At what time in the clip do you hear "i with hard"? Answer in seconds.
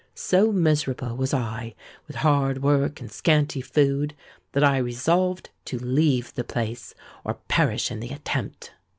1.31-2.63